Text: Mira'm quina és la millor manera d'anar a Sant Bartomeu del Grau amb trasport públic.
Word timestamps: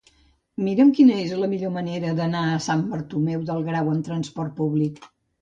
Mira'm 0.67 0.93
quina 0.99 1.17
és 1.23 1.33
la 1.41 1.49
millor 1.51 1.73
manera 1.75 2.15
d'anar 2.21 2.41
a 2.47 2.57
Sant 2.69 2.83
Bartomeu 2.95 3.45
del 3.51 3.63
Grau 3.69 3.93
amb 3.93 4.09
trasport 4.11 4.59
públic. 4.65 5.01